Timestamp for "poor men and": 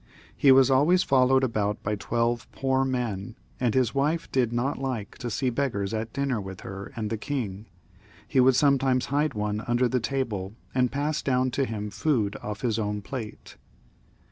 2.51-3.75